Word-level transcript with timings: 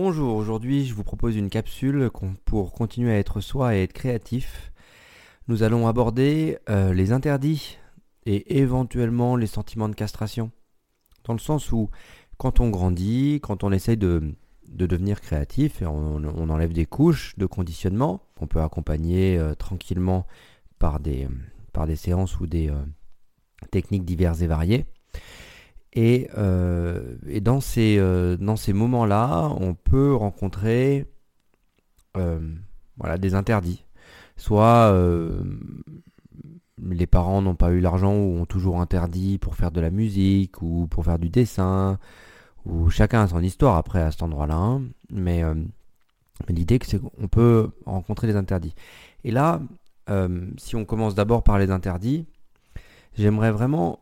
Bonjour, 0.00 0.36
aujourd'hui 0.36 0.86
je 0.86 0.94
vous 0.94 1.02
propose 1.02 1.34
une 1.34 1.50
capsule 1.50 2.08
pour 2.44 2.72
continuer 2.72 3.10
à 3.10 3.18
être 3.18 3.40
soi 3.40 3.74
et 3.74 3.82
être 3.82 3.92
créatif. 3.92 4.70
Nous 5.48 5.64
allons 5.64 5.88
aborder 5.88 6.56
euh, 6.70 6.94
les 6.94 7.10
interdits 7.10 7.78
et 8.24 8.60
éventuellement 8.60 9.34
les 9.34 9.48
sentiments 9.48 9.88
de 9.88 9.96
castration. 9.96 10.52
Dans 11.24 11.32
le 11.32 11.40
sens 11.40 11.72
où 11.72 11.90
quand 12.36 12.60
on 12.60 12.70
grandit, 12.70 13.40
quand 13.42 13.64
on 13.64 13.72
essaye 13.72 13.96
de, 13.96 14.36
devenir 14.68 15.20
créatif, 15.20 15.82
on, 15.82 16.22
enlève 16.48 16.72
des 16.72 16.86
couches 16.86 17.36
de 17.36 17.46
conditionnement 17.46 18.22
qu'on 18.36 18.46
peut 18.46 18.62
accompagner 18.62 19.36
euh, 19.36 19.56
tranquillement 19.56 20.28
par 20.78 21.00
des, 21.00 21.26
par 21.72 21.88
des 21.88 21.96
séances 21.96 22.38
ou 22.38 22.46
des 22.46 22.70
euh, 22.70 22.76
techniques 23.72 24.04
diverses 24.04 24.42
et 24.42 24.46
variées. 24.46 24.86
Et, 25.92 26.28
euh, 26.36 27.16
dans 27.40 27.60
ces, 27.60 27.96
euh, 27.98 28.36
dans 28.36 28.56
ces 28.56 28.72
moments-là, 28.72 29.50
on 29.60 29.74
peut 29.74 30.14
rencontrer 30.14 31.06
euh, 32.16 32.40
voilà, 32.98 33.18
des 33.18 33.34
interdits. 33.34 33.84
Soit 34.36 34.94
les 36.80 37.06
parents 37.08 37.42
n'ont 37.42 37.56
pas 37.56 37.72
eu 37.72 37.80
l'argent 37.80 38.14
ou 38.14 38.38
ont 38.38 38.46
toujours 38.46 38.80
interdit 38.80 39.38
pour 39.38 39.56
faire 39.56 39.72
de 39.72 39.80
la 39.80 39.90
musique 39.90 40.62
ou 40.62 40.86
pour 40.88 41.04
faire 41.04 41.18
du 41.18 41.28
dessin, 41.28 41.98
ou 42.64 42.88
chacun 42.88 43.22
a 43.22 43.28
son 43.28 43.42
histoire 43.42 43.76
après 43.76 44.00
à 44.00 44.12
cet 44.12 44.22
endroit-là. 44.22 44.54
Hein. 44.54 44.82
Mais, 45.10 45.42
l'idée, 46.48 46.78
c'est 46.84 47.00
qu'on 47.00 47.26
peut 47.26 47.70
rencontrer 47.84 48.28
des 48.28 48.36
interdits. 48.36 48.74
Et 49.24 49.32
là, 49.32 49.60
si 50.56 50.76
on 50.76 50.84
commence 50.84 51.16
d'abord 51.16 51.42
par 51.42 51.58
les 51.58 51.72
interdits, 51.72 52.24
j'aimerais 53.14 53.50
vraiment 53.50 53.98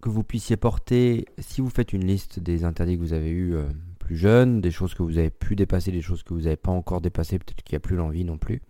que 0.00 0.08
vous 0.08 0.22
puissiez 0.22 0.56
porter, 0.56 1.26
si 1.38 1.60
vous 1.60 1.70
faites 1.70 1.92
une 1.92 2.06
liste 2.06 2.38
des 2.38 2.64
interdits 2.64 2.96
que 2.96 3.02
vous 3.02 3.12
avez 3.12 3.30
eus 3.30 3.54
euh, 3.54 3.68
plus 3.98 4.16
jeunes, 4.16 4.60
des 4.60 4.70
choses 4.70 4.94
que 4.94 5.02
vous 5.02 5.18
avez 5.18 5.30
pu 5.30 5.56
dépasser, 5.56 5.90
des 5.90 6.02
choses 6.02 6.22
que 6.22 6.34
vous 6.34 6.42
n'avez 6.42 6.56
pas 6.56 6.70
encore 6.70 7.00
dépassées, 7.00 7.38
peut-être 7.38 7.62
qu'il 7.62 7.74
n'y 7.74 7.78
a 7.78 7.80
plus 7.80 7.96
l'envie 7.96 8.24
non 8.24 8.38
plus. 8.38 8.62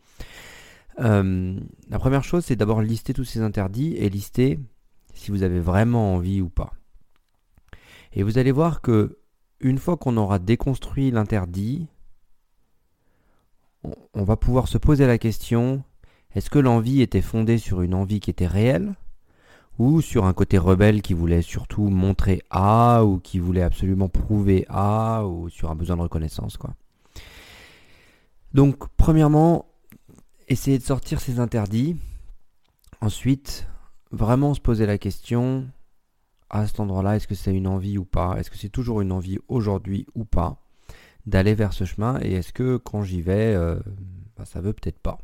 Euh, 1.00 1.58
la 1.88 1.98
première 1.98 2.24
chose, 2.24 2.44
c'est 2.44 2.56
d'abord 2.56 2.82
lister 2.82 3.12
tous 3.12 3.24
ces 3.24 3.40
interdits 3.40 3.94
et 3.96 4.08
lister 4.08 4.58
si 5.14 5.30
vous 5.30 5.42
avez 5.42 5.60
vraiment 5.60 6.14
envie 6.14 6.40
ou 6.40 6.48
pas. 6.48 6.72
Et 8.12 8.22
vous 8.22 8.38
allez 8.38 8.52
voir 8.52 8.80
que 8.80 9.18
une 9.60 9.78
fois 9.78 9.96
qu'on 9.96 10.16
aura 10.16 10.38
déconstruit 10.38 11.10
l'interdit, 11.10 11.88
on 14.14 14.24
va 14.24 14.36
pouvoir 14.36 14.68
se 14.68 14.78
poser 14.78 15.06
la 15.06 15.18
question 15.18 15.84
est-ce 16.34 16.50
que 16.50 16.58
l'envie 16.58 17.00
était 17.00 17.22
fondée 17.22 17.58
sur 17.58 17.82
une 17.82 17.94
envie 17.94 18.20
qui 18.20 18.30
était 18.30 18.46
réelle 18.46 18.94
ou 19.78 20.00
sur 20.00 20.24
un 20.26 20.32
côté 20.32 20.58
rebelle 20.58 21.02
qui 21.02 21.14
voulait 21.14 21.42
surtout 21.42 21.88
montrer 21.88 22.42
A, 22.50 23.04
ou 23.04 23.18
qui 23.18 23.38
voulait 23.38 23.62
absolument 23.62 24.08
prouver 24.08 24.66
A, 24.68 25.24
ou 25.24 25.48
sur 25.48 25.70
un 25.70 25.76
besoin 25.76 25.96
de 25.96 26.02
reconnaissance, 26.02 26.56
quoi. 26.56 26.74
Donc, 28.54 28.88
premièrement, 28.96 29.66
essayer 30.48 30.78
de 30.78 30.82
sortir 30.82 31.20
ces 31.20 31.38
interdits. 31.38 31.96
Ensuite, 33.00 33.68
vraiment 34.10 34.54
se 34.54 34.60
poser 34.60 34.86
la 34.86 34.98
question 34.98 35.68
à 36.50 36.66
cet 36.66 36.80
endroit-là, 36.80 37.16
est-ce 37.16 37.28
que 37.28 37.34
c'est 37.34 37.54
une 37.54 37.66
envie 37.66 37.98
ou 37.98 38.04
pas? 38.04 38.36
Est-ce 38.38 38.50
que 38.50 38.56
c'est 38.56 38.70
toujours 38.70 39.00
une 39.00 39.12
envie 39.12 39.38
aujourd'hui 39.48 40.06
ou 40.14 40.24
pas 40.24 40.62
d'aller 41.26 41.54
vers 41.54 41.72
ce 41.72 41.84
chemin? 41.84 42.18
Et 42.22 42.32
est-ce 42.32 42.52
que 42.52 42.78
quand 42.78 43.02
j'y 43.02 43.20
vais, 43.20 43.54
euh, 43.54 43.78
bah, 44.36 44.44
ça 44.44 44.60
veut 44.60 44.72
peut-être 44.72 44.98
pas? 44.98 45.18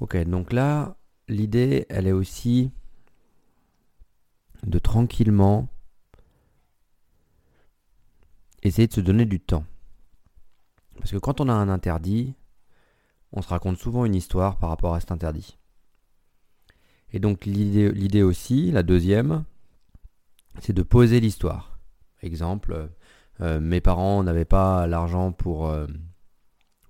Ok, 0.00 0.16
donc 0.24 0.52
là, 0.52 0.96
l'idée, 1.32 1.86
elle 1.88 2.06
est 2.06 2.12
aussi 2.12 2.70
de 4.64 4.78
tranquillement 4.78 5.68
essayer 8.62 8.86
de 8.86 8.92
se 8.92 9.00
donner 9.00 9.24
du 9.24 9.40
temps. 9.40 9.64
Parce 10.98 11.10
que 11.10 11.18
quand 11.18 11.40
on 11.40 11.48
a 11.48 11.52
un 11.52 11.68
interdit, 11.68 12.34
on 13.32 13.42
se 13.42 13.48
raconte 13.48 13.78
souvent 13.78 14.04
une 14.04 14.14
histoire 14.14 14.58
par 14.58 14.70
rapport 14.70 14.94
à 14.94 15.00
cet 15.00 15.10
interdit. 15.10 15.58
Et 17.12 17.18
donc 17.18 17.44
l'idée 17.44 18.22
aussi, 18.22 18.70
la 18.70 18.82
deuxième, 18.82 19.44
c'est 20.60 20.72
de 20.72 20.82
poser 20.82 21.20
l'histoire. 21.20 21.78
Exemple, 22.22 22.90
euh, 23.40 23.60
mes 23.60 23.80
parents 23.80 24.22
n'avaient 24.22 24.44
pas 24.44 24.86
l'argent 24.86 25.32
pour, 25.32 25.68
euh, 25.68 25.86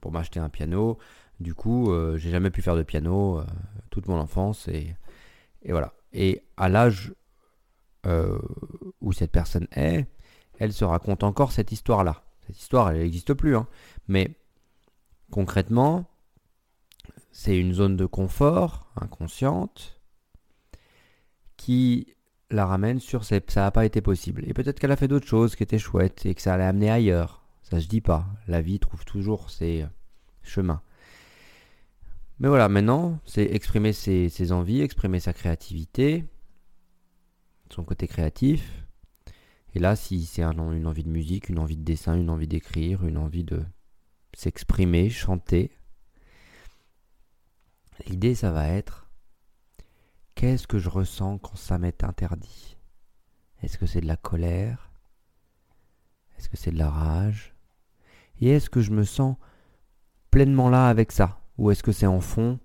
pour 0.00 0.12
m'acheter 0.12 0.40
un 0.40 0.48
piano, 0.48 0.98
du 1.42 1.54
coup 1.54 1.90
euh, 1.90 2.16
j'ai 2.16 2.30
jamais 2.30 2.50
pu 2.50 2.62
faire 2.62 2.76
de 2.76 2.82
piano, 2.82 3.42
toute 3.90 4.08
mon 4.08 4.18
enfance. 4.18 4.68
Et, 4.68 4.96
voilà. 5.68 5.92
Et 6.12 6.42
à 6.56 6.68
l'âge 6.68 7.14
euh, 8.06 8.38
où 9.00 9.12
cette 9.12 9.30
personne 9.30 9.68
est, 9.72 10.06
elle 10.58 10.72
se 10.72 10.84
raconte 10.84 11.22
encore 11.22 11.52
cette 11.52 11.72
histoire-là. 11.72 12.24
Cette 12.46 12.58
histoire, 12.58 12.90
elle 12.90 12.98
n'existe 12.98 13.34
plus. 13.34 13.56
Hein. 13.56 13.68
Mais 14.08 14.34
concrètement, 15.30 16.06
c'est 17.30 17.56
une 17.56 17.72
zone 17.72 17.96
de 17.96 18.06
confort 18.06 18.90
inconsciente 19.00 20.00
qui 21.56 22.14
la 22.50 22.66
ramène 22.66 22.98
sur 22.98 23.24
ça 23.24 23.40
n'a 23.56 23.70
pas 23.70 23.86
été 23.86 24.00
possible. 24.00 24.42
Et 24.46 24.52
peut-être 24.52 24.78
qu'elle 24.78 24.92
a 24.92 24.96
fait 24.96 25.08
d'autres 25.08 25.26
choses 25.26 25.56
qui 25.56 25.62
étaient 25.62 25.78
chouettes 25.78 26.26
et 26.26 26.34
que 26.34 26.42
ça 26.42 26.54
allait 26.54 26.64
amener 26.64 26.90
ailleurs. 26.90 27.44
Ça 27.62 27.80
se 27.80 27.86
dit 27.86 28.00
pas. 28.00 28.26
La 28.48 28.60
vie 28.60 28.78
trouve 28.78 29.04
toujours 29.04 29.48
ses 29.48 29.86
chemins. 30.42 30.82
Mais 32.38 32.48
voilà, 32.48 32.68
maintenant, 32.68 33.20
c'est 33.24 33.44
exprimer 33.44 33.92
ses, 33.92 34.52
envies, 34.52 34.80
exprimer 34.80 35.20
sa 35.20 35.32
créativité, 35.32 36.24
son 37.70 37.84
côté 37.84 38.08
créatif. 38.08 38.86
Et 39.74 39.78
là, 39.78 39.96
si 39.96 40.26
c'est 40.26 40.42
une 40.42 40.86
envie 40.86 41.04
de 41.04 41.08
musique, 41.08 41.48
une 41.48 41.58
envie 41.58 41.76
de 41.76 41.84
dessin, 41.84 42.16
une 42.16 42.30
envie 42.30 42.48
d'écrire, 42.48 43.04
une 43.04 43.16
envie 43.16 43.44
de 43.44 43.64
s'exprimer, 44.34 45.08
chanter, 45.08 45.70
l'idée, 48.06 48.34
ça 48.34 48.50
va 48.50 48.68
être 48.68 49.08
qu'est-ce 50.34 50.66
que 50.66 50.78
je 50.78 50.88
ressens 50.88 51.38
quand 51.38 51.56
ça 51.56 51.78
m'est 51.78 52.04
interdit? 52.04 52.76
Est-ce 53.62 53.78
que 53.78 53.86
c'est 53.86 54.00
de 54.00 54.06
la 54.06 54.16
colère? 54.16 54.90
Est-ce 56.36 56.48
que 56.48 56.56
c'est 56.56 56.72
de 56.72 56.78
la 56.78 56.90
rage? 56.90 57.54
Et 58.40 58.48
est-ce 58.48 58.68
que 58.68 58.80
je 58.80 58.90
me 58.90 59.04
sens 59.04 59.36
pleinement 60.30 60.68
là 60.68 60.88
avec 60.88 61.12
ça? 61.12 61.41
Ou 61.58 61.70
est-ce 61.70 61.82
que 61.82 61.92
c'est 61.92 62.06
en 62.06 62.20
fond, 62.20 62.58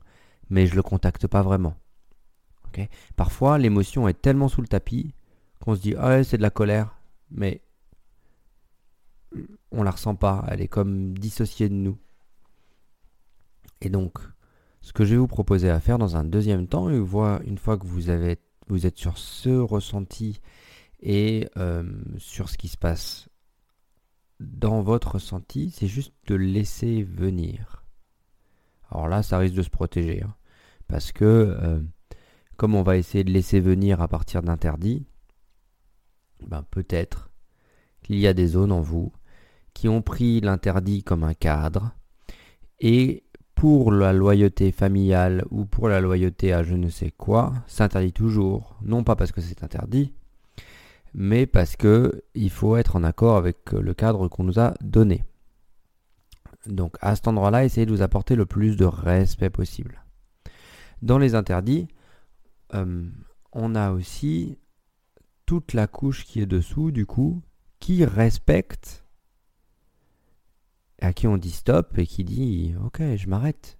mais 0.49 0.65
je 0.65 0.71
ne 0.71 0.77
le 0.77 0.83
contacte 0.83 1.27
pas 1.27 1.41
vraiment 1.41 1.75
Parfois, 3.15 3.57
l'émotion 3.57 4.07
est 4.07 4.21
tellement 4.21 4.47
sous 4.47 4.61
le 4.61 4.67
tapis 4.67 5.13
qu'on 5.61 5.75
se 5.75 5.81
dit 5.81 5.95
Ah 5.97 6.23
c'est 6.23 6.37
de 6.37 6.41
la 6.41 6.49
colère, 6.49 6.95
mais 7.31 7.61
on 9.71 9.83
la 9.83 9.91
ressent 9.91 10.15
pas, 10.15 10.45
elle 10.49 10.61
est 10.61 10.67
comme 10.67 11.17
dissociée 11.17 11.69
de 11.69 11.73
nous. 11.73 11.97
Et 13.81 13.89
donc, 13.89 14.19
ce 14.81 14.93
que 14.93 15.05
je 15.05 15.11
vais 15.11 15.17
vous 15.17 15.27
proposer 15.27 15.69
à 15.69 15.79
faire 15.79 15.97
dans 15.97 16.15
un 16.17 16.23
deuxième 16.23 16.67
temps, 16.67 16.89
une 16.89 17.57
fois, 17.57 17.77
que 17.77 17.85
vous 17.85 18.09
êtes 18.09 18.97
sur 18.97 19.17
ce 19.17 19.49
ressenti 19.49 20.39
et 20.99 21.47
euh, 21.57 21.83
sur 22.17 22.49
ce 22.49 22.57
qui 22.57 22.67
se 22.67 22.77
passe 22.77 23.29
dans 24.39 24.81
votre 24.81 25.13
ressenti, 25.13 25.71
c'est 25.71 25.87
juste 25.87 26.13
de 26.27 26.35
laisser 26.35 27.03
venir. 27.03 27.86
Alors 28.91 29.07
là, 29.07 29.23
ça 29.23 29.37
risque 29.37 29.55
de 29.55 29.61
se 29.61 29.69
protéger. 29.69 30.23
Hein. 30.23 30.33
parce 30.87 31.11
que, 31.11 31.25
euh, 31.25 31.81
comme 32.55 32.75
on 32.75 32.83
va 32.83 32.97
essayer 32.97 33.23
de 33.23 33.31
laisser 33.31 33.59
venir 33.59 34.01
à 34.01 34.07
partir 34.07 34.41
d'interdits, 34.41 35.05
ben 36.45 36.63
peut-être 36.71 37.29
qu'il 38.03 38.17
y 38.17 38.27
a 38.27 38.33
des 38.33 38.47
zones 38.47 38.71
en 38.71 38.81
vous 38.81 39.11
qui 39.73 39.89
ont 39.89 40.01
pris 40.01 40.41
l'interdit 40.41 41.03
comme 41.03 41.23
un 41.23 41.33
cadre 41.33 41.91
et 42.79 43.23
pour 43.53 43.91
la 43.91 44.13
loyauté 44.13 44.71
familiale 44.71 45.43
ou 45.49 45.65
pour 45.65 45.87
la 45.89 45.99
loyauté 45.99 46.53
à 46.53 46.63
je 46.63 46.75
ne 46.75 46.89
sais 46.89 47.11
quoi, 47.11 47.53
s'interdit 47.65 48.13
toujours, 48.13 48.77
non 48.83 49.03
pas 49.03 49.15
parce 49.15 49.31
que 49.31 49.41
c'est 49.41 49.63
interdit, 49.63 50.13
mais 51.13 51.47
parce 51.47 51.75
que 51.75 52.23
il 52.35 52.51
faut 52.51 52.77
être 52.77 52.95
en 52.95 53.03
accord 53.03 53.35
avec 53.35 53.71
le 53.71 53.93
cadre 53.95 54.27
qu'on 54.27 54.43
nous 54.43 54.59
a 54.59 54.75
donné. 54.81 55.23
Donc 56.67 56.97
à 57.01 57.15
cet 57.15 57.27
endroit-là, 57.27 57.65
essayez 57.65 57.85
de 57.85 57.91
vous 57.91 58.01
apporter 58.01 58.35
le 58.35 58.45
plus 58.45 58.77
de 58.77 58.85
respect 58.85 59.49
possible. 59.49 60.03
Dans 61.01 61.17
les 61.17 61.35
interdits, 61.35 61.87
euh, 62.73 63.07
on 63.53 63.75
a 63.75 63.91
aussi 63.91 64.57
toute 65.45 65.73
la 65.73 65.87
couche 65.87 66.25
qui 66.25 66.41
est 66.41 66.45
dessous, 66.45 66.91
du 66.91 67.05
coup, 67.05 67.41
qui 67.79 68.03
respecte, 68.05 69.05
à 71.01 71.13
qui 71.13 71.27
on 71.27 71.37
dit 71.37 71.51
stop 71.51 71.97
et 71.97 72.07
qui 72.07 72.23
dit 72.23 72.73
ok, 72.83 73.01
je 73.15 73.27
m'arrête. 73.27 73.77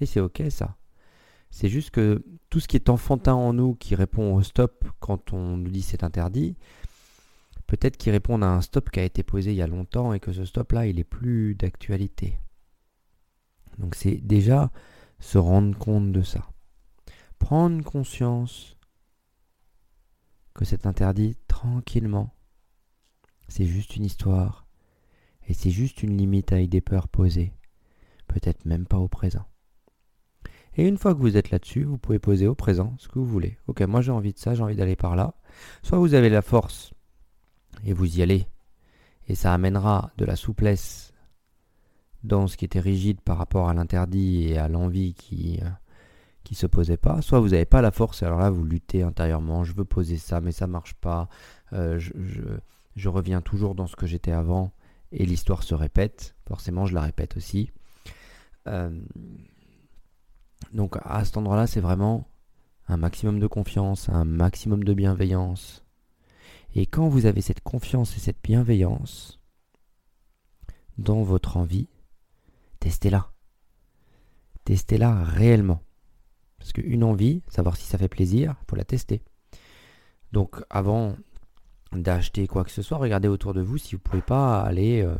Et 0.00 0.06
c'est 0.06 0.20
ok 0.20 0.42
ça. 0.50 0.76
C'est 1.50 1.68
juste 1.68 1.90
que 1.90 2.24
tout 2.48 2.60
ce 2.60 2.68
qui 2.68 2.76
est 2.76 2.88
enfantin 2.88 3.34
en 3.34 3.52
nous 3.52 3.74
qui 3.74 3.94
répond 3.94 4.34
au 4.34 4.42
stop 4.42 4.86
quand 5.00 5.32
on 5.32 5.56
nous 5.58 5.70
dit 5.70 5.82
c'est 5.82 6.02
interdit, 6.02 6.56
peut-être 7.72 7.96
qu'ils 7.96 8.12
répondent 8.12 8.44
à 8.44 8.50
un 8.50 8.60
stop 8.60 8.90
qui 8.90 9.00
a 9.00 9.02
été 9.02 9.22
posé 9.22 9.52
il 9.52 9.56
y 9.56 9.62
a 9.62 9.66
longtemps 9.66 10.12
et 10.12 10.20
que 10.20 10.30
ce 10.30 10.44
stop-là, 10.44 10.86
il 10.86 10.98
est 10.98 11.04
plus 11.04 11.54
d'actualité. 11.54 12.38
Donc 13.78 13.94
c'est 13.94 14.16
déjà 14.16 14.70
se 15.20 15.38
rendre 15.38 15.78
compte 15.78 16.12
de 16.12 16.20
ça. 16.20 16.50
Prendre 17.38 17.82
conscience 17.82 18.76
que 20.54 20.66
c'est 20.66 20.84
interdit 20.84 21.34
tranquillement. 21.48 22.34
C'est 23.48 23.64
juste 23.64 23.96
une 23.96 24.04
histoire. 24.04 24.66
Et 25.48 25.54
c'est 25.54 25.70
juste 25.70 26.02
une 26.02 26.18
limite 26.18 26.52
avec 26.52 26.68
des 26.68 26.82
peurs 26.82 27.08
posées. 27.08 27.54
Peut-être 28.26 28.66
même 28.66 28.84
pas 28.84 28.98
au 28.98 29.08
présent. 29.08 29.46
Et 30.76 30.86
une 30.86 30.98
fois 30.98 31.14
que 31.14 31.20
vous 31.20 31.38
êtes 31.38 31.50
là-dessus, 31.50 31.84
vous 31.84 31.96
pouvez 31.96 32.18
poser 32.18 32.46
au 32.46 32.54
présent 32.54 32.94
ce 32.98 33.08
que 33.08 33.18
vous 33.18 33.24
voulez. 33.24 33.56
Ok, 33.66 33.80
moi 33.80 34.02
j'ai 34.02 34.12
envie 34.12 34.34
de 34.34 34.38
ça, 34.38 34.54
j'ai 34.54 34.62
envie 34.62 34.76
d'aller 34.76 34.94
par 34.94 35.16
là. 35.16 35.32
Soit 35.82 35.98
vous 35.98 36.12
avez 36.12 36.28
la 36.28 36.42
force 36.42 36.92
et 37.84 37.92
vous 37.92 38.18
y 38.18 38.22
allez, 38.22 38.46
et 39.28 39.34
ça 39.34 39.52
amènera 39.52 40.10
de 40.16 40.24
la 40.24 40.36
souplesse 40.36 41.12
dans 42.24 42.46
ce 42.46 42.56
qui 42.56 42.64
était 42.64 42.80
rigide 42.80 43.20
par 43.20 43.38
rapport 43.38 43.68
à 43.68 43.74
l'interdit 43.74 44.48
et 44.48 44.58
à 44.58 44.68
l'envie 44.68 45.14
qui 45.14 45.58
euh, 45.62 45.68
qui 46.44 46.54
se 46.54 46.66
posait 46.66 46.96
pas. 46.96 47.22
Soit 47.22 47.40
vous 47.40 47.50
n'avez 47.50 47.64
pas 47.64 47.82
la 47.82 47.90
force, 47.90 48.22
et 48.22 48.26
alors 48.26 48.40
là 48.40 48.50
vous 48.50 48.64
luttez 48.64 49.02
intérieurement, 49.02 49.64
je 49.64 49.72
veux 49.72 49.84
poser 49.84 50.18
ça, 50.18 50.40
mais 50.40 50.52
ça 50.52 50.66
marche 50.66 50.94
pas. 50.94 51.28
Euh, 51.72 51.98
je, 51.98 52.12
je, 52.96 53.08
reviens 53.08 53.40
toujours 53.40 53.74
dans 53.74 53.86
ce 53.86 53.96
que 53.96 54.06
j'étais 54.06 54.32
avant, 54.32 54.72
et 55.12 55.24
l'histoire 55.24 55.62
se 55.62 55.74
répète. 55.74 56.34
Forcément, 56.46 56.86
je 56.86 56.94
la 56.94 57.00
répète 57.00 57.36
aussi. 57.36 57.70
Euh, 58.68 59.00
donc 60.72 60.96
à 61.02 61.24
cet 61.24 61.36
endroit-là, 61.36 61.66
c'est 61.66 61.80
vraiment 61.80 62.26
un 62.88 62.96
maximum 62.96 63.38
de 63.38 63.46
confiance, 63.46 64.08
un 64.08 64.24
maximum 64.24 64.84
de 64.84 64.94
bienveillance. 64.94 65.84
Et 66.74 66.86
quand 66.86 67.08
vous 67.08 67.26
avez 67.26 67.40
cette 67.40 67.60
confiance 67.60 68.16
et 68.16 68.20
cette 68.20 68.42
bienveillance 68.42 69.40
dans 70.98 71.22
votre 71.22 71.56
envie, 71.56 71.88
testez-la. 72.80 73.30
Testez-la 74.64 75.24
réellement. 75.24 75.82
Parce 76.58 76.72
qu'une 76.72 77.04
envie, 77.04 77.42
savoir 77.48 77.76
si 77.76 77.84
ça 77.84 77.98
fait 77.98 78.08
plaisir, 78.08 78.54
il 78.62 78.70
faut 78.70 78.76
la 78.76 78.84
tester. 78.84 79.22
Donc 80.32 80.62
avant 80.70 81.16
d'acheter 81.92 82.46
quoi 82.46 82.64
que 82.64 82.70
ce 82.70 82.82
soit, 82.82 82.98
regardez 82.98 83.28
autour 83.28 83.52
de 83.52 83.60
vous 83.60 83.76
si 83.76 83.94
vous 83.94 84.00
ne 84.04 84.08
pouvez 84.08 84.22
pas 84.22 84.62
aller 84.62 85.02
euh, 85.02 85.14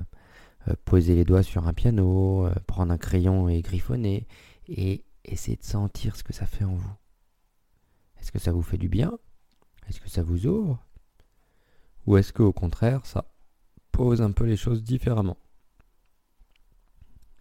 euh, 0.68 0.74
poser 0.84 1.14
les 1.14 1.24
doigts 1.24 1.42
sur 1.42 1.66
un 1.66 1.74
piano, 1.74 2.46
euh, 2.46 2.54
prendre 2.66 2.92
un 2.92 2.98
crayon 2.98 3.48
et 3.48 3.60
griffonner 3.60 4.26
et 4.68 5.04
essayez 5.24 5.56
de 5.56 5.64
sentir 5.64 6.16
ce 6.16 6.22
que 6.22 6.32
ça 6.32 6.46
fait 6.46 6.64
en 6.64 6.74
vous. 6.74 6.94
Est-ce 8.20 8.32
que 8.32 8.38
ça 8.38 8.52
vous 8.52 8.62
fait 8.62 8.78
du 8.78 8.88
bien? 8.88 9.18
Est-ce 9.88 10.00
que 10.00 10.08
ça 10.08 10.22
vous 10.22 10.46
ouvre? 10.46 10.82
Ou 12.06 12.16
est-ce 12.16 12.32
qu'au 12.32 12.52
contraire, 12.52 13.06
ça 13.06 13.24
pose 13.92 14.22
un 14.22 14.32
peu 14.32 14.44
les 14.44 14.56
choses 14.56 14.82
différemment 14.82 15.36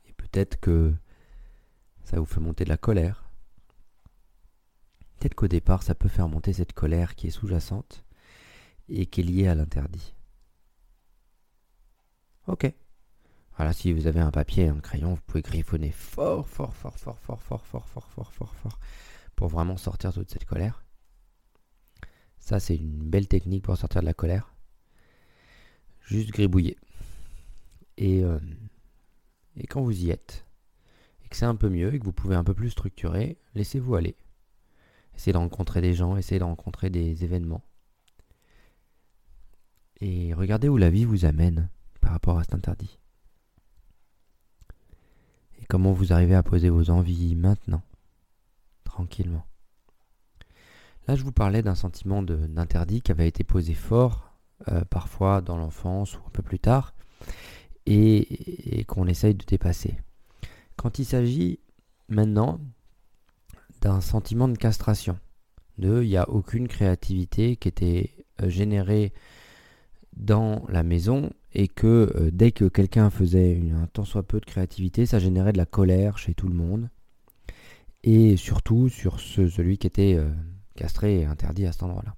Et 0.06 0.14
peut-être 0.14 0.60
que 0.60 0.94
ça 2.04 2.20
vous 2.20 2.26
fait 2.26 2.40
monter 2.40 2.64
de 2.64 2.70
la 2.70 2.78
colère. 2.78 3.30
Peut-être 5.18 5.36
qu'au 5.36 5.48
départ, 5.48 5.84
ça 5.84 5.96
peut 5.96 6.10
faire 6.10 6.28
monter 6.28 6.54
cette 6.54 6.74
colère 6.74 7.16
qui 7.16 7.28
est 7.28 7.32
sous-jacente 7.32 8.04
et 8.90 9.06
qui 9.06 9.22
est 9.22 9.24
liée 9.24 9.48
à 9.48 9.56
l'interdit. 9.56 10.14
Ok. 12.48 12.74
Voilà, 13.56 13.74
si 13.74 13.94
vous 13.94 14.08
avez 14.08 14.20
un 14.20 14.32
papier 14.32 14.66
et 14.66 14.70
un 14.70 14.80
crayon, 14.80 15.14
vous 15.14 15.22
pouvez 15.28 15.42
griffonner 15.42 15.92
fort, 15.92 16.48
fort, 16.48 16.74
fort, 16.76 16.98
fort, 16.98 17.20
fort, 17.20 17.42
fort, 17.42 17.66
fort, 17.66 17.88
fort, 17.88 18.08
fort, 18.10 18.34
fort, 18.34 18.56
fort, 18.56 18.80
pour 19.36 19.48
vraiment 19.50 19.78
sortir 19.78 20.12
toute 20.12 20.32
cette 20.32 20.46
colère. 20.46 20.84
Ça, 22.40 22.60
c'est 22.60 22.76
une 22.76 23.10
belle 23.10 23.28
technique 23.28 23.64
pour 23.64 23.78
sortir 23.78 24.02
de 24.02 24.08
la 24.08 24.14
colère. 24.14 24.51
Juste 26.06 26.32
gribouiller. 26.32 26.78
Et, 27.98 28.24
et 29.58 29.68
quand 29.68 29.82
vous 29.82 30.04
y 30.04 30.10
êtes, 30.10 30.46
et 31.24 31.30
que 31.30 31.36
c'est 31.36 31.46
un 31.46 31.56
peu 31.56 31.70
mieux, 31.70 31.94
et 31.94 32.00
que 32.00 32.06
vous 32.06 32.14
pouvez 32.14 32.36
un 32.36 32.44
peu 32.44 32.54
plus 32.54 32.72
structurer, 32.72 33.38
laissez-vous 33.56 33.96
aller. 33.96 34.16
Essayez 35.16 35.34
de 35.34 35.38
rencontrer 35.38 35.82
des 35.82 35.94
gens, 35.94 36.18
essayez 36.18 36.40
de 36.40 36.44
rencontrer 36.44 36.90
des 36.90 37.24
événements. 37.24 37.64
Et 40.00 40.34
regardez 40.34 40.68
où 40.68 40.78
la 40.78 40.90
vie 40.90 41.06
vous 41.06 41.26
amène 41.26 41.70
par 42.02 42.12
rapport 42.12 42.40
à 42.40 42.44
cet 42.44 42.56
interdit 42.56 42.98
comment 45.72 45.94
vous 45.94 46.12
arrivez 46.12 46.36
à 46.36 46.44
poser 46.44 46.70
vos 46.70 46.90
envies 46.90 47.34
maintenant, 47.34 47.82
tranquillement. 48.84 49.46
Là, 51.08 51.16
je 51.16 51.24
vous 51.24 51.32
parlais 51.32 51.62
d'un 51.62 51.76
sentiment 51.76 52.22
d'interdit 52.22 53.02
qui 53.02 53.14
avait 53.14 53.30
été 53.30 53.46
posé 53.46 53.74
fort, 53.74 54.31
euh, 54.68 54.82
parfois 54.90 55.42
dans 55.42 55.58
l'enfance 55.58 56.16
ou 56.16 56.20
un 56.28 56.30
peu 56.32 56.44
plus 56.44 56.60
tard, 56.60 56.94
et, 57.86 58.86
qu'on 58.88 59.08
essaye 59.08 59.34
de 59.34 59.46
dépasser. 59.46 59.96
Quand 60.76 61.00
il 61.00 61.06
s'agit 61.06 61.60
maintenant 62.10 62.60
d'un 63.82 64.02
sentiment 64.02 64.48
de 64.48 64.58
castration, 64.58 65.18
de 65.78 66.04
il 66.04 66.10
n'y 66.10 66.18
a 66.18 66.30
aucune 66.30 66.68
créativité 66.68 67.56
qui 67.56 67.68
était 67.68 68.12
euh, 68.42 68.50
générée 68.50 69.14
dans 70.16 70.66
la 70.68 70.84
maison 70.84 71.32
et 71.54 71.68
que 71.68 72.14
euh, 72.16 72.30
dès 72.32 72.52
que 72.52 72.66
quelqu'un 72.66 73.10
faisait 73.10 73.62
un 73.74 73.88
tant 73.88 74.06
soit 74.06 74.24
peu 74.24 74.40
de 74.40 74.46
créativité, 74.46 75.06
ça 75.06 75.20
générait 75.20 75.54
de 75.54 75.58
la 75.58 75.66
colère 75.66 76.18
chez 76.18 76.34
tout 76.36 76.48
le 76.48 76.56
monde 76.56 76.90
et 78.04 78.38
surtout 78.38 78.90
sur 78.90 79.20
celui 79.20 79.78
qui 79.78 79.88
était 79.88 80.20
castré 80.76 81.20
et 81.20 81.26
interdit 81.26 81.68
à 81.68 81.72
cet 81.72 81.84
endroit-là. 81.84 82.16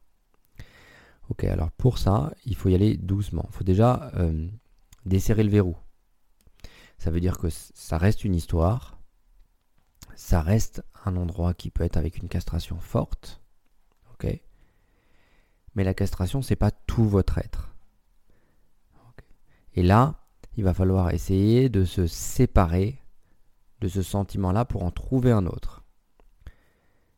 Ok, 1.30 1.44
alors 1.46 1.72
pour 1.72 1.98
ça, 1.98 2.34
il 2.46 2.56
faut 2.56 2.70
y 2.70 2.76
aller 2.76 2.98
doucement. 2.98 3.46
Il 3.50 3.56
faut 3.56 3.64
déjà 3.64 4.12
euh, 4.16 4.48
desserrer 5.06 5.44
le 5.44 5.50
verrou. 5.50 5.78
Ça 6.98 7.12
veut 7.12 7.20
dire 7.20 7.38
que 7.38 7.50
ça 7.50 7.98
reste 7.98 8.24
une 8.24 8.36
histoire, 8.36 9.00
ça 10.16 10.42
reste 10.42 10.84
un 11.06 11.18
endroit 11.18 11.54
qui 11.54 11.70
peut 11.70 11.84
être 11.84 11.98
avec 11.98 12.18
une 12.18 12.30
castration 12.30 12.78
forte, 12.80 13.42
ok. 14.14 14.40
Mais 15.76 15.84
la 15.84 15.94
castration, 15.94 16.42
c'est 16.42 16.56
pas 16.56 16.72
tout 16.72 17.04
votre 17.04 17.40
être. 17.40 17.74
Et 19.76 19.84
là, 19.84 20.20
il 20.56 20.64
va 20.64 20.74
falloir 20.74 21.12
essayer 21.12 21.68
de 21.68 21.84
se 21.84 22.06
séparer 22.06 23.02
de 23.82 23.88
ce 23.88 24.02
sentiment-là 24.02 24.66
pour 24.66 24.84
en 24.84 24.92
trouver 24.92 25.32
un 25.32 25.46
autre. 25.46 25.83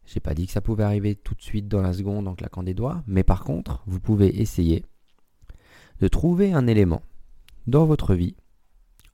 J'ai 0.05 0.19
pas 0.19 0.33
dit 0.33 0.45
que 0.45 0.51
ça 0.51 0.61
pouvait 0.61 0.83
arriver 0.83 1.15
tout 1.15 1.33
de 1.33 1.41
suite 1.41 1.67
dans 1.67 1.81
la 1.81 1.93
seconde 1.93 2.27
en 2.27 2.35
claquant 2.35 2.63
des 2.63 2.73
doigts, 2.73 3.03
mais 3.07 3.23
par 3.23 3.43
contre, 3.43 3.83
vous 3.87 3.99
pouvez 3.99 4.41
essayer 4.41 4.85
de 5.99 6.07
trouver 6.07 6.53
un 6.53 6.67
élément 6.67 7.01
dans 7.67 7.85
votre 7.85 8.13
vie 8.13 8.35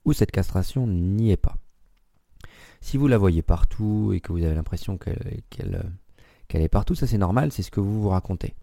où 0.03 0.13
cette 0.13 0.31
castration 0.31 0.87
n'y 0.87 1.31
est 1.31 1.37
pas. 1.37 1.57
Si 2.81 2.97
vous 2.97 3.07
la 3.07 3.17
voyez 3.17 3.41
partout 3.41 4.11
et 4.13 4.19
que 4.19 4.33
vous 4.33 4.43
avez 4.43 4.55
l'impression 4.55 4.97
qu'elle 4.97 5.43
est 6.49 6.69
partout, 6.69 6.95
ça 6.95 7.07
c'est 7.07 7.17
normal, 7.17 7.51
c'est 7.51 7.63
ce 7.63 7.71
que 7.71 7.79
vous 7.79 8.01
vous 8.01 8.09
racontez. 8.09 8.55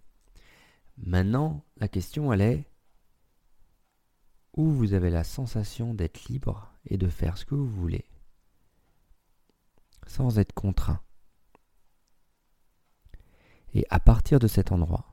Maintenant, 0.99 1.65
la 1.77 1.89
question 1.89 2.33
elle 2.33 2.41
est 2.41 2.65
où 4.57 4.69
vous 4.71 4.93
avez 4.93 5.11
la 5.11 5.23
sensation 5.23 5.95
d'être 5.95 6.25
libre 6.25 6.73
et 6.85 6.99
de 6.99 7.09
faire 7.09 7.39
ce 7.39 7.45
que 7.45 7.55
vous 7.55 7.69
voulez, 7.69 8.05
sans 10.09 10.41
être 10.41 10.53
contraint. 10.53 11.01
Et 13.75 13.87
à 13.91 14.01
partir 14.01 14.39
de 14.39 14.47
cet 14.47 14.73
endroit, 14.73 15.13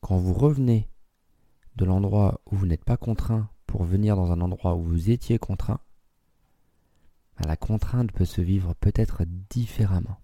quand 0.00 0.16
vous 0.16 0.34
revenez 0.34 0.88
de 1.76 1.84
l'endroit 1.84 2.40
où 2.46 2.56
vous 2.56 2.66
n'êtes 2.66 2.84
pas 2.84 2.96
contraint 2.96 3.48
pour 3.66 3.84
venir 3.84 4.16
dans 4.16 4.32
un 4.32 4.40
endroit 4.40 4.74
où 4.74 4.82
vous 4.82 5.10
étiez 5.10 5.38
contraint, 5.38 5.80
bah, 7.38 7.48
la 7.48 7.56
contrainte 7.56 8.12
peut 8.12 8.24
se 8.24 8.40
vivre 8.40 8.74
peut-être 8.74 9.24
différemment. 9.50 10.20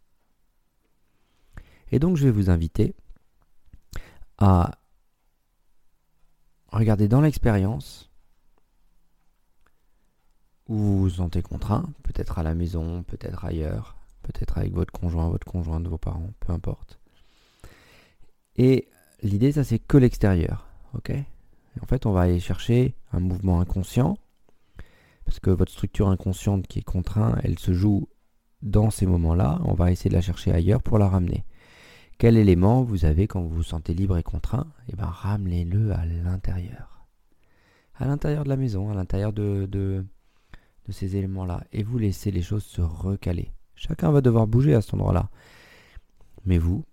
Et 1.90 1.98
donc 1.98 2.16
je 2.16 2.24
vais 2.24 2.30
vous 2.30 2.48
inviter 2.48 2.94
à 4.38 4.78
regardez 6.70 7.08
dans 7.08 7.20
l'expérience 7.20 8.10
où 10.68 10.74
vous 10.74 10.98
vous 11.00 11.10
sentez 11.10 11.42
contraint, 11.42 11.92
peut-être 12.02 12.38
à 12.38 12.42
la 12.42 12.54
maison, 12.54 13.02
peut-être 13.02 13.44
ailleurs, 13.44 13.96
peut-être 14.22 14.58
avec 14.58 14.72
votre 14.72 14.92
conjoint, 14.92 15.28
votre 15.28 15.46
conjointe, 15.46 15.86
vos 15.86 15.98
parents, 15.98 16.30
peu 16.40 16.52
importe. 16.52 16.98
Et 18.56 18.88
l'idée, 19.22 19.52
ça 19.52 19.64
c'est 19.64 19.78
que 19.78 19.96
l'extérieur, 19.96 20.68
ok? 20.94 21.12
En 21.80 21.86
fait, 21.86 22.06
on 22.06 22.12
va 22.12 22.22
aller 22.22 22.40
chercher 22.40 22.94
un 23.12 23.20
mouvement 23.20 23.60
inconscient, 23.60 24.18
parce 25.24 25.40
que 25.40 25.50
votre 25.50 25.72
structure 25.72 26.08
inconsciente 26.08 26.66
qui 26.66 26.80
est 26.80 26.84
contrainte, 26.84 27.38
elle 27.42 27.58
se 27.58 27.72
joue 27.72 28.08
dans 28.62 28.90
ces 28.90 29.06
moments-là. 29.06 29.60
On 29.64 29.74
va 29.74 29.90
essayer 29.90 30.10
de 30.10 30.14
la 30.14 30.20
chercher 30.20 30.52
ailleurs 30.52 30.82
pour 30.82 30.98
la 30.98 31.08
ramener. 31.08 31.44
Quel 32.18 32.36
élément 32.36 32.82
vous 32.82 33.04
avez 33.04 33.26
quand 33.26 33.40
vous 33.40 33.48
vous 33.48 33.62
sentez 33.62 33.94
libre 33.94 34.16
et 34.16 34.22
contraint? 34.22 34.66
Eh 34.88 34.96
bien, 34.96 35.06
ramenez-le 35.06 35.92
à 35.92 36.04
l'intérieur. 36.06 37.06
À 37.96 38.06
l'intérieur 38.06 38.44
de 38.44 38.48
la 38.48 38.56
maison, 38.56 38.90
à 38.90 38.94
l'intérieur 38.94 39.32
de, 39.32 39.66
de, 39.66 40.04
ces 40.88 41.16
éléments-là. 41.16 41.64
Et 41.72 41.82
vous 41.82 41.98
laissez 41.98 42.30
les 42.30 42.42
choses 42.42 42.64
se 42.64 42.80
recaler. 42.80 43.50
Chacun 43.82 44.12
va 44.12 44.20
devoir 44.20 44.46
bouger 44.46 44.74
à 44.74 44.80
cet 44.80 44.94
endroit-là. 44.94 45.28
Mais 46.44 46.56
vous, 46.56 46.84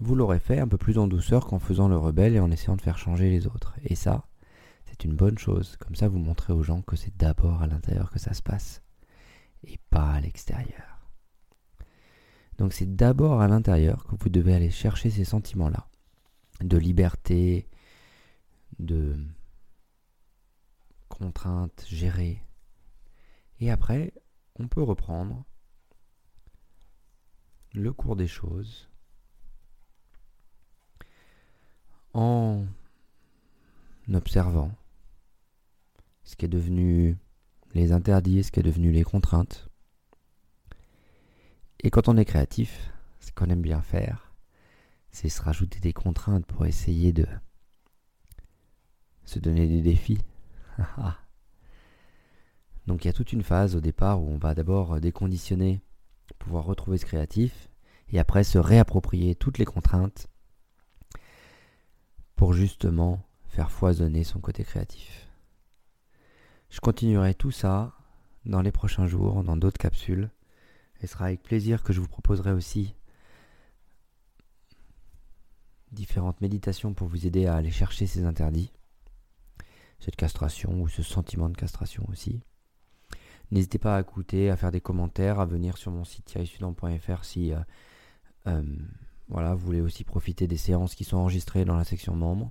vous 0.00 0.16
l'aurez 0.16 0.40
fait 0.40 0.58
un 0.58 0.66
peu 0.66 0.76
plus 0.76 0.98
en 0.98 1.06
douceur 1.06 1.46
qu'en 1.46 1.60
faisant 1.60 1.86
le 1.86 1.96
rebelle 1.96 2.34
et 2.34 2.40
en 2.40 2.50
essayant 2.50 2.74
de 2.74 2.80
faire 2.80 2.98
changer 2.98 3.30
les 3.30 3.46
autres. 3.46 3.76
Et 3.84 3.94
ça, 3.94 4.26
c'est 4.86 5.04
une 5.04 5.14
bonne 5.14 5.38
chose. 5.38 5.76
Comme 5.76 5.94
ça, 5.94 6.08
vous 6.08 6.18
montrez 6.18 6.52
aux 6.52 6.64
gens 6.64 6.82
que 6.82 6.96
c'est 6.96 7.16
d'abord 7.16 7.62
à 7.62 7.68
l'intérieur 7.68 8.10
que 8.10 8.18
ça 8.18 8.34
se 8.34 8.42
passe. 8.42 8.82
Et 9.62 9.78
pas 9.90 10.14
à 10.14 10.20
l'extérieur. 10.20 11.06
Donc 12.58 12.72
c'est 12.72 12.92
d'abord 12.92 13.40
à 13.40 13.46
l'intérieur 13.46 14.04
que 14.04 14.16
vous 14.18 14.28
devez 14.28 14.52
aller 14.52 14.70
chercher 14.70 15.10
ces 15.10 15.24
sentiments-là, 15.24 15.86
de 16.60 16.76
liberté, 16.76 17.68
de 18.80 19.16
contraintes 21.08 21.84
gérées. 21.86 22.42
Et 23.60 23.70
après, 23.70 24.12
on 24.58 24.66
peut 24.66 24.82
reprendre 24.82 25.44
le 27.74 27.92
cours 27.92 28.16
des 28.16 28.28
choses 28.28 28.88
en 32.14 32.64
observant 34.12 34.72
ce 36.24 36.36
qui 36.36 36.44
est 36.44 36.48
devenu 36.48 37.16
les 37.74 37.92
interdits, 37.92 38.44
ce 38.44 38.50
qui 38.52 38.60
est 38.60 38.64
devenu 38.64 38.92
les 38.92 39.04
contraintes. 39.04 39.68
Et 41.80 41.90
quand 41.90 42.08
on 42.08 42.16
est 42.16 42.24
créatif, 42.24 42.92
ce 43.20 43.32
qu'on 43.32 43.46
aime 43.46 43.62
bien 43.62 43.80
faire, 43.80 44.32
c'est 45.10 45.28
se 45.28 45.42
rajouter 45.42 45.80
des 45.80 45.92
contraintes 45.92 46.46
pour 46.46 46.66
essayer 46.66 47.12
de 47.12 47.26
se 49.24 49.38
donner 49.38 49.66
des 49.66 49.80
défis. 49.80 50.20
Donc 52.86 53.04
il 53.04 53.08
y 53.08 53.10
a 53.10 53.14
toute 53.14 53.32
une 53.32 53.42
phase 53.42 53.76
au 53.76 53.80
départ 53.80 54.20
où 54.20 54.28
on 54.28 54.38
va 54.38 54.54
d'abord 54.54 55.00
déconditionner, 55.00 55.80
pouvoir 56.38 56.64
retrouver 56.64 56.98
ce 56.98 57.06
créatif, 57.06 57.68
et 58.10 58.18
après 58.18 58.44
se 58.44 58.58
réapproprier 58.58 59.34
toutes 59.34 59.58
les 59.58 59.64
contraintes 59.64 60.28
pour 62.36 62.52
justement 62.52 63.22
faire 63.48 63.70
foisonner 63.70 64.24
son 64.24 64.40
côté 64.40 64.64
créatif. 64.64 65.28
Je 66.70 66.80
continuerai 66.80 67.34
tout 67.34 67.50
ça 67.50 67.92
dans 68.44 68.62
les 68.62 68.72
prochains 68.72 69.06
jours, 69.06 69.44
dans 69.44 69.56
d'autres 69.56 69.78
capsules, 69.78 70.30
et 71.00 71.06
ce 71.06 71.12
sera 71.12 71.26
avec 71.26 71.42
plaisir 71.42 71.82
que 71.82 71.92
je 71.92 72.00
vous 72.00 72.08
proposerai 72.08 72.52
aussi 72.52 72.94
différentes 75.90 76.40
méditations 76.40 76.94
pour 76.94 77.08
vous 77.08 77.26
aider 77.26 77.46
à 77.46 77.56
aller 77.56 77.70
chercher 77.70 78.06
ces 78.06 78.24
interdits, 78.24 78.72
cette 80.00 80.16
castration 80.16 80.80
ou 80.80 80.88
ce 80.88 81.02
sentiment 81.02 81.50
de 81.50 81.56
castration 81.56 82.04
aussi. 82.10 82.40
N'hésitez 83.52 83.78
pas 83.78 83.98
à 83.98 84.00
écouter, 84.00 84.48
à 84.48 84.56
faire 84.56 84.72
des 84.72 84.80
commentaires, 84.80 85.38
à 85.38 85.44
venir 85.44 85.76
sur 85.76 85.92
mon 85.92 86.04
site 86.04 86.24
thierrysudan.fr 86.24 87.22
si 87.22 87.52
euh, 87.52 87.58
euh, 88.46 88.62
voilà, 89.28 89.54
vous 89.54 89.66
voulez 89.66 89.82
aussi 89.82 90.04
profiter 90.04 90.46
des 90.46 90.56
séances 90.56 90.94
qui 90.94 91.04
sont 91.04 91.18
enregistrées 91.18 91.66
dans 91.66 91.76
la 91.76 91.84
section 91.84 92.16
membres. 92.16 92.50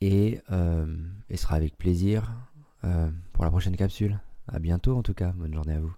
Et, 0.00 0.40
euh, 0.50 0.96
et 1.28 1.36
sera 1.36 1.56
avec 1.56 1.76
plaisir 1.76 2.32
pour 3.32 3.44
la 3.44 3.50
prochaine 3.50 3.76
capsule. 3.76 4.18
A 4.48 4.60
bientôt 4.60 4.96
en 4.96 5.02
tout 5.02 5.14
cas, 5.14 5.32
bonne 5.32 5.52
journée 5.52 5.74
à 5.74 5.80
vous. 5.80 5.94